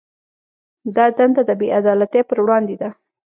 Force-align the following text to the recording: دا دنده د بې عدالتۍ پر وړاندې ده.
دا 0.95 1.05
دنده 1.17 1.41
د 1.45 1.51
بې 1.59 1.67
عدالتۍ 1.79 2.21
پر 2.29 2.37
وړاندې 2.43 2.75
ده. 2.81 2.89